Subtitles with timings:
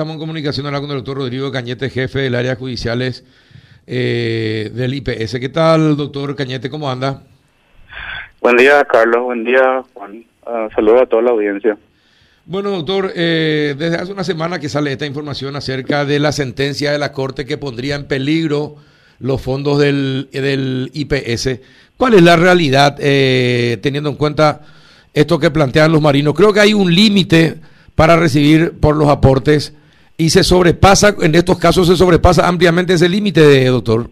[0.00, 3.22] estamos en comunicación ahora con el doctor Rodrigo Cañete, jefe del área judiciales
[3.86, 5.38] eh, del IPS.
[5.38, 6.70] ¿Qué tal, doctor Cañete?
[6.70, 7.22] ¿Cómo anda?
[8.40, 9.24] Buen día, Carlos.
[9.24, 10.24] Buen día, Juan.
[10.46, 11.76] Uh, saludos a toda la audiencia.
[12.46, 16.92] Bueno, doctor, eh, desde hace una semana que sale esta información acerca de la sentencia
[16.92, 18.76] de la Corte que pondría en peligro
[19.18, 21.60] los fondos del, del IPS.
[21.98, 24.62] ¿Cuál es la realidad eh, teniendo en cuenta
[25.12, 26.32] esto que plantean los marinos?
[26.32, 27.56] Creo que hay un límite
[27.94, 29.74] para recibir por los aportes
[30.20, 34.04] y se sobrepasa, en estos casos se sobrepasa ampliamente ese límite, doctor.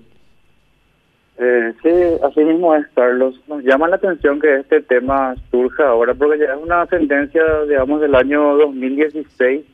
[1.39, 1.91] Eh, sí,
[2.25, 3.39] así mismo es, Carlos.
[3.47, 8.01] Nos llama la atención que este tema surja ahora, porque ya es una sentencia, digamos,
[8.01, 9.67] del año 2016,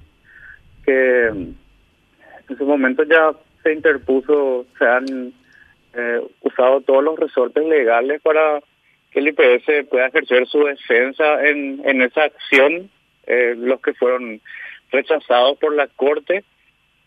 [0.85, 3.31] que en su momento ya
[3.63, 5.33] se interpuso, se han
[5.95, 8.59] eh, usado todos los resortes legales para
[9.13, 12.91] que el IPS pueda ejercer su defensa en, en esa acción,
[13.29, 14.41] eh, los que fueron
[14.95, 16.45] rechazados por la Corte.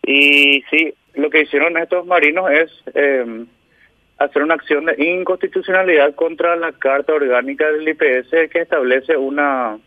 [0.06, 3.44] Y sí, lo que hicieron estos marinos es eh,
[4.18, 9.78] hacer una acción de inconstitucionalidad contra la Carta Orgánica del IPS que establece una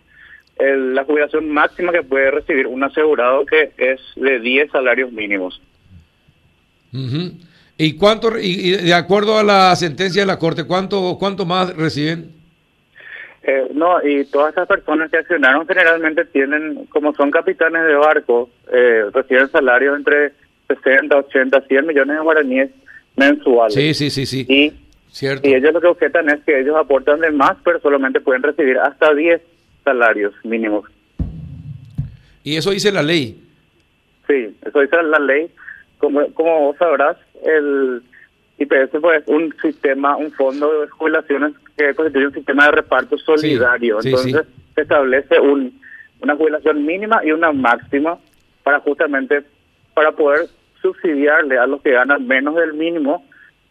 [0.59, 5.59] la jubilación máxima que puede recibir un asegurado que es de 10 salarios mínimos.
[7.77, 12.40] ¿Y cuánto, y, de acuerdo a la sentencia de la Corte, cuánto, cuánto más reciben?
[13.43, 18.49] Eh, no, y todas estas personas que accionaron generalmente tienen, como son capitanes de barco,
[18.71, 20.33] eh, reciben salarios entre
[20.67, 22.69] 60, 80, 100 millones de guaraníes
[23.15, 23.73] mensuales.
[23.73, 24.45] Sí, sí, sí, sí.
[24.47, 24.73] Y,
[25.09, 25.47] Cierto.
[25.47, 28.77] y ellos lo que objetan es que ellos aportan de más, pero solamente pueden recibir
[28.77, 29.41] hasta 10
[29.83, 30.85] salarios mínimos.
[32.43, 33.43] ¿Y eso dice la ley?
[34.27, 35.51] Sí, eso dice la ley.
[35.97, 38.01] Como, como vos sabrás, el
[38.57, 43.17] IPS pues, es un sistema, un fondo de jubilaciones que constituye un sistema de reparto
[43.17, 43.99] solidario.
[44.03, 45.79] Entonces se establece un,
[46.21, 48.17] una jubilación mínima y una máxima
[48.63, 49.43] para justamente
[49.93, 50.47] para poder
[50.81, 53.25] subsidiarle a los que ganan menos del mínimo,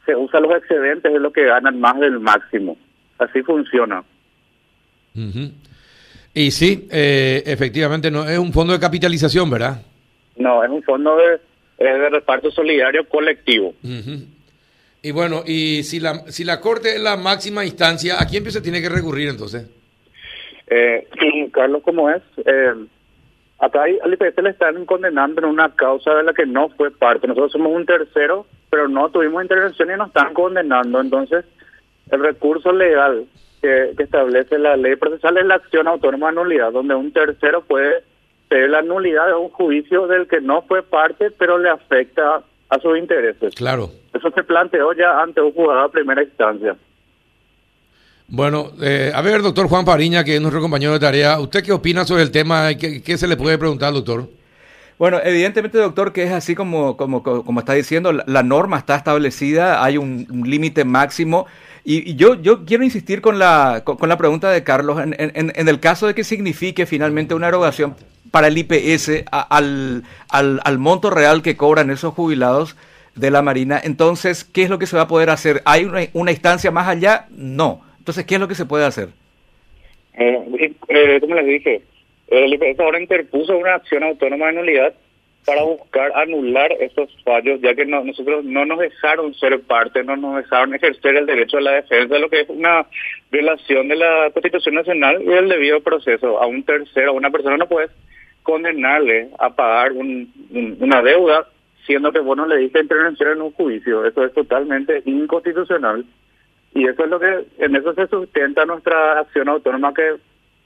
[0.06, 2.76] se usa los excedentes de los que ganan más del máximo.
[3.18, 4.02] Así funciona.
[6.34, 9.82] Y sí, eh, efectivamente, no es un fondo de capitalización, ¿verdad?
[10.36, 11.40] No, es un fondo de
[11.84, 13.74] de reparto solidario colectivo.
[15.02, 18.60] Y bueno, y si la, si la Corte es la máxima instancia, ¿a quién se
[18.60, 19.68] tiene que recurrir entonces?
[20.66, 21.08] Eh,
[21.52, 22.22] Carlos, ¿cómo es?
[22.44, 22.74] Eh,
[23.58, 27.26] acá al IPS le están condenando en una causa de la que no fue parte.
[27.26, 31.00] Nosotros somos un tercero, pero no tuvimos intervención y nos están condenando.
[31.00, 31.44] Entonces,
[32.10, 33.24] el recurso legal
[33.62, 37.62] que, que establece la ley procesal es la acción autónoma de nulidad, donde un tercero
[37.62, 38.02] puede
[38.50, 42.96] la nulidad de un juicio del que no fue parte, pero le afecta a sus
[42.96, 43.54] intereses.
[43.54, 43.90] Claro.
[44.14, 46.76] Eso se planteó ya ante un juzgado de primera instancia.
[48.28, 51.72] Bueno, eh, a ver, doctor Juan Fariña, que es nuestro compañero de tarea, ¿usted qué
[51.72, 52.72] opina sobre el tema?
[52.74, 54.28] ¿Qué, qué se le puede preguntar, doctor?
[55.00, 59.82] Bueno, evidentemente, doctor, que es así como, como, como está diciendo, la, norma está establecida,
[59.82, 61.46] hay un, límite máximo.
[61.84, 65.68] Y, yo, yo quiero insistir con la, con, la pregunta de Carlos, en, en, en,
[65.68, 67.96] el caso de que signifique finalmente una erogación
[68.30, 72.76] para el IPS al, al, monto real que cobran esos jubilados
[73.14, 73.80] de la Marina.
[73.82, 75.62] Entonces, ¿qué es lo que se va a poder hacer?
[75.64, 77.26] ¿Hay una, instancia más allá?
[77.30, 77.82] No.
[77.98, 79.08] Entonces, ¿qué es lo que se puede hacer?
[80.14, 81.82] Eh, eh, como les dije,
[82.28, 84.94] el IPS ahora interpuso una acción autónoma de nulidad
[85.44, 90.36] para buscar anular esos fallos, ya que nosotros no nos dejaron ser parte, no nos
[90.36, 92.86] dejaron ejercer el derecho a la defensa, lo que es una
[93.32, 96.40] violación de la Constitución Nacional y del debido proceso.
[96.40, 97.88] A un tercero, a una persona no puede
[98.42, 101.46] condenarle a pagar una deuda,
[101.86, 104.04] siendo que vos no le diste intervención en un juicio.
[104.04, 106.04] Eso es totalmente inconstitucional.
[106.74, 110.16] Y eso es lo que, en eso se sustenta nuestra acción autónoma que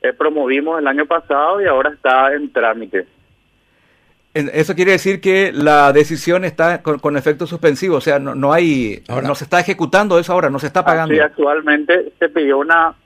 [0.03, 3.07] eh, promovimos el año pasado y ahora está en trámite.
[4.35, 9.01] Eso quiere decir que la decisión está con, efecto suspensivo, o sea, no, no hay,
[9.09, 11.15] ahora, no se está ejecutando eso ahora, no se está pagando.
[11.15, 12.97] Sí, actualmente se pidió una,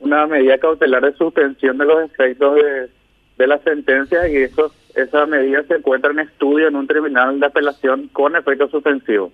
[0.00, 2.88] una medida cautelar de suspensión de los efectos de,
[3.38, 7.46] de la sentencia y eso, esa medida se encuentra en estudio en un tribunal de
[7.46, 9.32] apelación con efecto suspensivo.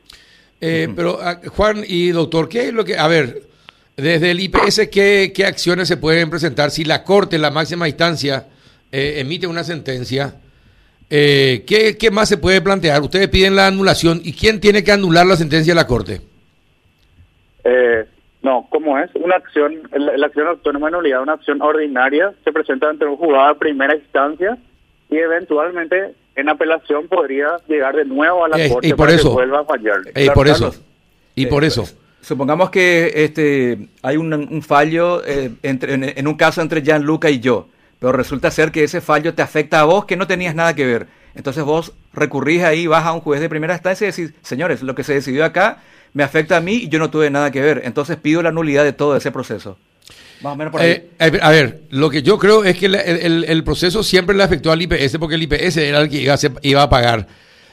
[0.61, 3.43] Eh, pero ah, Juan y doctor, ¿qué es lo que, a ver,
[3.97, 8.47] desde el IPS, ¿qué, qué acciones se pueden presentar si la Corte, la máxima instancia,
[8.93, 10.37] eh, emite una sentencia?
[11.11, 13.03] Eh, ¿qué, ¿Qué más se puede plantear?
[13.03, 16.21] Ustedes piden la anulación y ¿quién tiene que anular la sentencia de la Corte?
[17.65, 18.05] Eh,
[18.45, 22.91] no, como es una acción, la, acción autónoma de nulidad, una acción ordinaria, se presenta
[22.91, 24.59] ante un juzgado de primera instancia
[25.09, 29.13] y eventualmente en apelación podría llegar de nuevo a la eh, corte y por para
[29.15, 30.01] eso, que vuelva a fallar.
[30.15, 30.75] Y por eso.
[31.35, 31.85] Y por eso.
[32.21, 37.69] Supongamos que este hay un, fallo eh, entre, en, un caso entre Gianluca y yo,
[37.99, 40.85] pero resulta ser que ese fallo te afecta a vos que no tenías nada que
[40.85, 41.07] ver.
[41.35, 44.95] Entonces vos recurrís ahí, vas a un juez de primera instancia y decís, señores, lo
[44.95, 45.83] que se decidió acá
[46.13, 47.83] me afecta a mí y yo no tuve nada que ver.
[47.85, 49.77] Entonces pido la nulidad de todo ese proceso.
[50.43, 50.91] Más o menos por ahí.
[51.19, 54.81] Eh, a ver, lo que yo creo es que el, proceso siempre le afectó al
[54.81, 57.27] IPS porque el IPS era el que iba a, iba a pagar.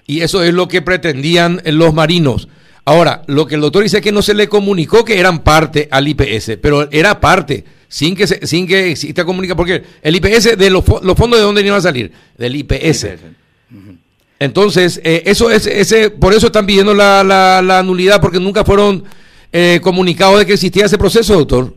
[0.08, 2.48] Y eso es lo que pretendían los marinos.
[2.84, 5.88] Ahora, lo que el doctor dice es que no se le comunicó que eran parte
[5.92, 10.70] al IPS, pero era parte, sin que, sin que exista comunicación, porque el IPS, de
[10.72, 12.12] los, fondos de dónde iban a salir?
[12.38, 13.08] Del IPS.
[14.40, 19.04] Entonces, eh, eso es, ese, por eso están pidiendo la, la, nulidad, porque nunca fueron
[19.52, 21.74] eh, comunicados de que existía ese proceso, doctor.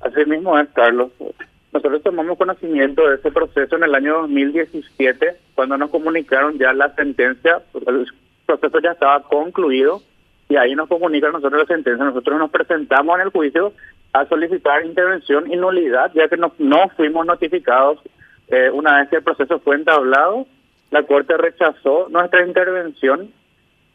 [0.00, 1.10] Así mismo es, Carlos.
[1.72, 6.94] Nosotros tomamos conocimiento de ese proceso en el año 2017, cuando nos comunicaron ya la
[6.94, 8.06] sentencia, el
[8.46, 10.00] proceso ya estaba concluido,
[10.48, 12.04] y ahí nos comunican nosotros la sentencia.
[12.04, 13.72] Nosotros nos presentamos en el juicio
[14.12, 17.98] a solicitar intervención y nulidad, ya que no, no fuimos notificados
[18.48, 20.46] eh, una vez que el proceso fue entablado.
[20.90, 23.30] La Corte rechazó nuestra intervención,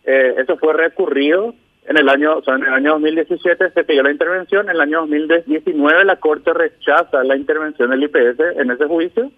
[0.04, 1.56] eh, eso fue recurrido
[1.88, 4.82] en el año, o sea, en el año 2017 se pidió la intervención, en el
[4.82, 9.32] año 2019 la Corte rechaza la intervención del IPS en ese juicio,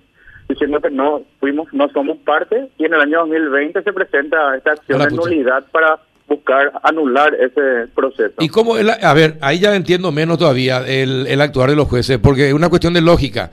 [0.50, 4.72] diciendo que no fuimos, no somos parte, y en el año 2020 se presenta esta
[4.72, 8.34] acción de nulidad para buscar anular ese proceso.
[8.40, 11.88] ¿Y cómo es a ver, ahí ya entiendo menos todavía el, el actuar de los
[11.88, 13.52] jueces, porque es una cuestión de lógica.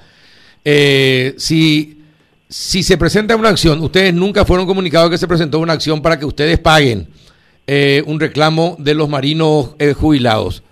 [0.65, 2.00] Eh, si,
[2.51, 6.19] si se presenta una acción, ustedes nunca fueron comunicados que se presentó una acción para
[6.19, 7.09] que ustedes paguen
[7.69, 10.65] eh, un reclamo de los marinos eh, jubilados.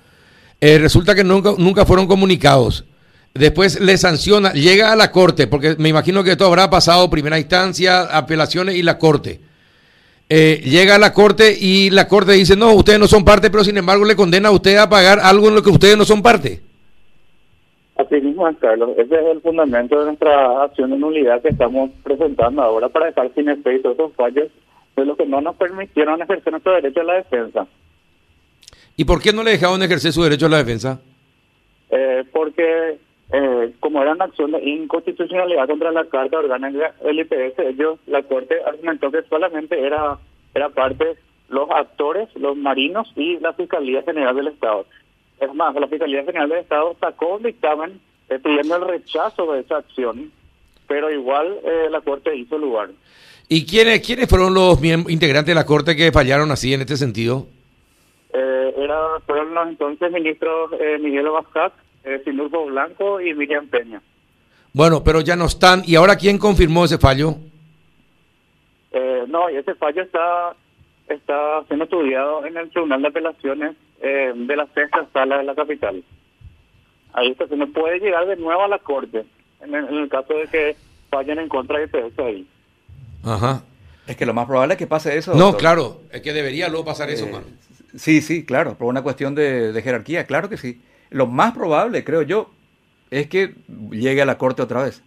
[0.61, 2.85] Eh, resulta que nunca, nunca fueron comunicados.
[3.33, 7.39] Después le sanciona, llega a la corte, porque me imagino que esto habrá pasado primera
[7.39, 9.41] instancia, apelaciones y la corte.
[10.29, 13.77] llega a la corte y la corte dice, no, ustedes no son parte, pero sin
[13.77, 16.68] embargo le condena a usted a pagar algo en lo que ustedes no son parte.
[18.09, 18.91] Así mismo Carlos.
[18.97, 23.31] Ese es el fundamento de nuestra acción de nulidad que estamos presentando ahora para dejar
[23.35, 24.49] sin efecto esos fallos
[24.97, 27.67] de lo que no nos permitieron ejercer nuestro derecho a la defensa.
[28.97, 31.01] ¿Y por qué no le dejaron ejercer su derecho a la defensa?
[31.91, 32.99] Eh, porque
[33.31, 38.23] eh, como era una acción de inconstitucionalidad contra la Carta Orgánica del IPS, ellos, la
[38.23, 40.17] Corte argumentó que solamente era,
[40.55, 41.17] era parte
[41.51, 44.87] los actores, los marinos y la Fiscalía General del Estado.
[45.41, 49.61] Es más, la Fiscalía General del Estado sacó un dictamen eh, pidiendo el rechazo de
[49.61, 50.33] esa acción,
[50.87, 52.91] pero igual la Corte hizo lugar.
[53.49, 57.47] ¿Y quiénes, quiénes fueron los integrantes de la Corte que fallaron así en este sentido?
[58.31, 61.73] Eh, era, fueron los entonces ministros eh, Miguel Abascat,
[62.05, 62.23] eh,
[62.67, 64.03] Blanco y Miriam Peña.
[64.75, 65.83] Bueno, pero ya no están.
[65.87, 67.37] ¿Y ahora quién confirmó ese fallo?
[68.93, 70.55] Eh, no, ese fallo está
[71.09, 75.55] está siendo estudiado en el Tribunal de Apelaciones eh, de la sexta sala de la
[75.55, 76.03] capital.
[77.13, 79.25] Ahí se me puede llegar de nuevo a la Corte,
[79.61, 80.77] en el, caso de que
[81.11, 82.47] fallen en contra de ese ahí.
[83.25, 83.63] Ajá.
[84.07, 85.35] Es que lo más probable es que pase eso.
[85.35, 87.43] No, claro, es que debería luego pasar eso, eh,
[87.97, 90.81] Sí, sí, claro, por una cuestión de, jerarquía, claro que sí.
[91.11, 92.51] Lo más probable, creo yo,
[93.11, 93.55] es que
[93.91, 95.03] llegue a la corte otra vez.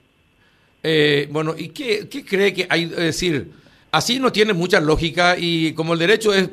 [0.83, 2.83] Eh, bueno, ¿y qué, cree que hay?
[2.83, 3.51] Es decir,
[3.91, 6.49] así no tiene mucha lógica y como el derecho es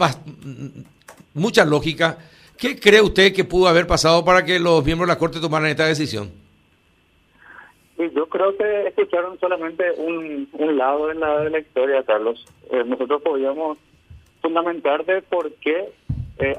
[1.34, 2.19] mucha lógica,
[2.56, 5.69] ¿qué cree usted que pudo haber pasado para que los miembros de la corte tomaran
[5.69, 6.30] esta decisión?
[7.98, 12.46] Yo creo que escucharon solamente un, un lado de la, de la historia, Carlos.
[12.70, 13.76] Eh, nosotros podíamos
[14.40, 15.88] fundamentar de por qué
[16.38, 16.54] eh,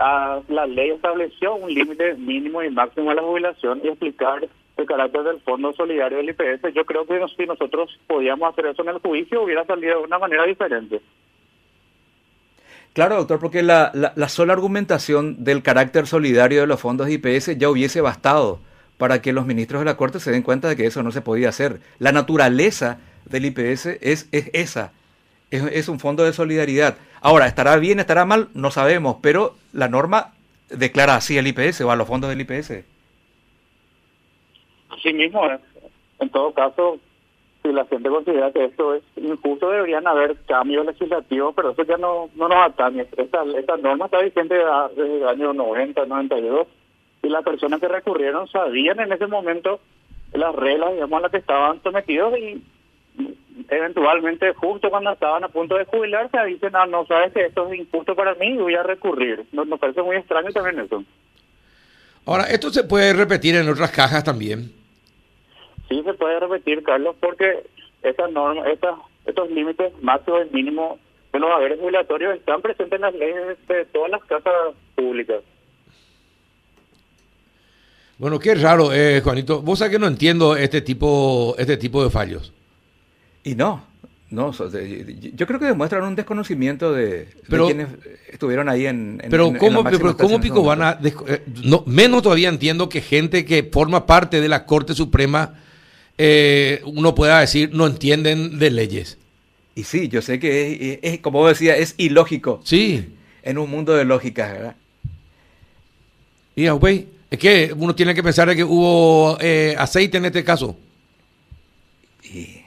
[0.50, 5.24] la ley estableció un límite mínimo y máximo a la jubilación y explicar el carácter
[5.24, 6.74] del Fondo Solidario del IPS.
[6.74, 10.20] Yo creo que si nosotros podíamos hacer eso en el juicio hubiera salido de una
[10.20, 11.02] manera diferente.
[12.94, 17.58] Claro, doctor, porque la, la, la sola argumentación del carácter solidario de los fondos IPS
[17.58, 18.60] ya hubiese bastado
[18.98, 21.22] para que los ministros de la Corte se den cuenta de que eso no se
[21.22, 21.80] podía hacer.
[22.00, 24.92] La naturaleza del IPS es, es esa,
[25.52, 26.98] es, un fondo de solidaridad.
[27.22, 28.50] Ahora, ¿estará bien, estará mal?
[28.54, 30.34] No sabemos, pero la norma
[30.70, 32.84] declara así el IPS o a los fondos del IPS.
[35.02, 35.42] Sí mismo,
[36.20, 37.00] en todo caso,
[37.62, 41.98] si la gente considera que esto es injusto, deberían haber cambios legislativos, pero eso ya
[41.98, 43.06] no, no nos atañe.
[43.18, 44.56] Esta, esta norma está vigente
[44.96, 46.68] desde el año 90, 92
[47.22, 49.80] y las personas que recurrieron sabían en ese momento
[50.34, 52.64] las reglas, digamos, a las que estaban sometidos y
[53.70, 57.80] eventualmente justo cuando estaban a punto de jubilarse dicen, ah, no, sabes que esto es
[57.80, 59.44] injusto para mí y voy a recurrir.
[59.52, 61.04] Nos, nos parece muy extraño también eso.
[62.26, 64.79] Ahora, ¿esto se puede repetir en otras cajas también?
[65.90, 67.66] Sí, se puede repetir, Carlos, porque
[68.04, 68.68] estas normas,
[69.26, 71.00] estos límites máximos y mínimos
[71.34, 74.54] de los haberes jubilatorios están presentes en las leyes de todas las casas
[74.96, 75.42] públicas.
[78.20, 79.62] Bueno, qué raro, eh, Juanito.
[79.62, 82.54] Vos sabés que no entiendo este tipo, este tipo de fallos.
[83.44, 83.82] Y no,
[84.30, 87.88] No, yo creo que demuestran un desconocimiento de, quienes
[88.30, 89.22] estuvieron ahí en.
[89.30, 91.00] pero, ¿cómo, pero ¿cómo Pico van a.?
[91.02, 95.54] Eh, no, menos todavía entiendo que gente que forma parte de la Corte Suprema,
[96.20, 99.18] eh, uno pueda decir, no entienden de leyes.
[99.74, 102.62] Y sí, yo sé que, es, como decía, es ilógico.
[102.64, 103.16] Sí.
[103.42, 104.76] En un mundo de lógica, ¿verdad?
[106.56, 110.78] Y, güey, es que uno tiene que pensar que hubo eh, aceite en este caso.
[112.24, 112.60] Y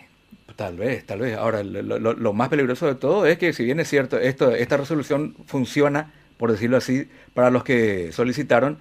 [0.56, 1.36] Tal vez, tal vez.
[1.36, 5.34] Ahora, lo, más peligroso de todo es que si bien es cierto, esto, esta resolución
[5.46, 8.78] funciona, por decirlo así, para los que solicitaron,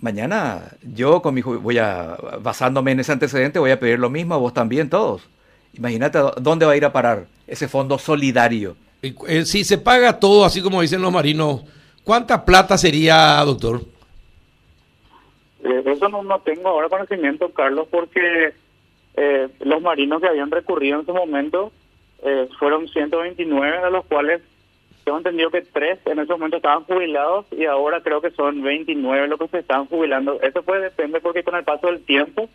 [0.00, 4.34] mañana yo con mi voy a, basándome en ese antecedente, voy a pedir lo mismo,
[4.34, 5.28] a vos también, todos.
[5.74, 8.76] Imagínate dónde va a ir a parar ese fondo solidario.
[9.02, 11.62] Eh, si se paga todo, así como dicen los marinos,
[12.02, 13.82] ¿cuánta plata sería, doctor?
[15.62, 18.54] Eh, eso no, no tengo ahora conocimiento, Carlos, porque
[19.16, 21.72] eh, los marinos que habían recurrido en su momento
[22.22, 24.42] eh, fueron 129, de los cuales
[25.06, 29.28] tengo entendido que tres en ese momento estaban jubilados y ahora creo que son 29
[29.28, 30.42] los que se están jubilando.
[30.42, 32.50] Eso puede depender porque con el paso del tiempo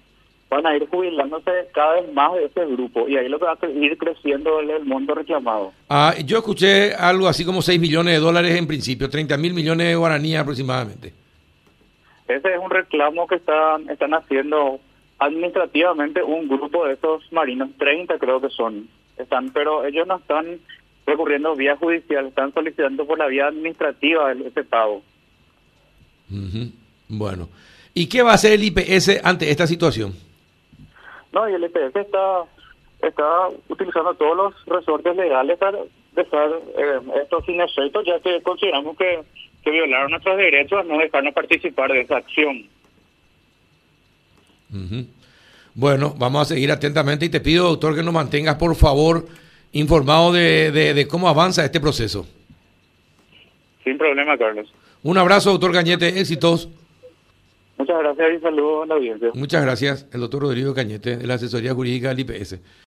[0.50, 3.54] van a ir jubilándose cada vez más de ese grupo y ahí lo que va
[3.54, 5.72] a ir creciendo el, monto reclamado.
[5.88, 9.88] Ah, yo escuché algo así como 6 millones de dólares en principio, 30 mil millones
[9.88, 11.14] de guaraníes aproximadamente.
[12.28, 14.82] Ese es un reclamo que están, están haciendo
[15.20, 20.60] administrativamente un grupo de esos marinos, 30 creo que son, están, pero ellos no están
[21.12, 25.02] recurriendo vía judicial, están solicitando por la vía administrativa ese pago.
[27.08, 27.50] Bueno,
[27.94, 30.14] ¿y qué va a hacer el IPS ante esta situación?
[31.34, 32.46] No, y el IPS está
[33.02, 33.24] está
[33.68, 35.80] utilizando todos los resortes legales para
[36.16, 39.22] dejar eh, esto sin efecto, ya que consideramos que,
[39.64, 42.68] que violaron nuestros derechos a no dejarnos participar de esa acción.
[45.74, 49.26] Bueno, vamos a seguir atentamente y te pido, doctor, que nos mantengas, por favor,
[49.74, 52.28] informado de, de, cómo avanza este proceso.
[53.84, 54.72] Sin problema, Carlos.
[55.04, 56.70] Un abrazo, doctor Cañete, éxitos.
[57.78, 59.30] Muchas gracias y saludos a la audiencia.
[59.34, 62.60] Muchas gracias, el doctor Rodrigo Cañete, de la asesoría jurídica del IPS.